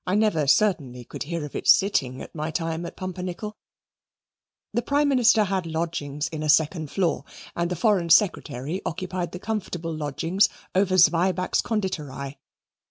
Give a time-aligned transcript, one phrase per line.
[0.07, 3.55] I never certainly could hear of its sitting in my time at Pumpernickel.
[4.73, 7.23] The Prime Minister had lodgings in a second floor,
[7.55, 12.37] and the Foreign Secretary occupied the comfortable lodgings over Zwieback's Conditorey.